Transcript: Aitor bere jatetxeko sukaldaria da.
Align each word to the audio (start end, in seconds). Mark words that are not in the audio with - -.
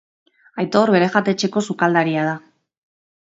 Aitor 0.61 0.91
bere 0.95 1.09
jatetxeko 1.15 1.63
sukaldaria 1.67 2.25
da. 2.29 2.33